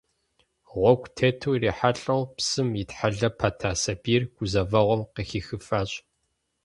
[0.69, 5.91] Гъуэгу тету ирихьэлӏэу псым итхьэлэ пэта сабийр гузэвэгъуэм къыхихыфащ.